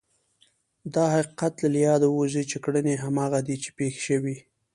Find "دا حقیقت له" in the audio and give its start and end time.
0.93-1.79